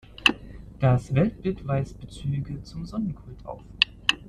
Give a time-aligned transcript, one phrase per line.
[0.79, 3.61] Das Weltbild weist Bezüge zum Sonnenkult auf.